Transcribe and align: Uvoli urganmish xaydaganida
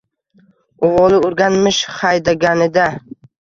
Uvoli 0.87 1.19
urganmish 1.27 1.83
xaydaganida 1.99 2.89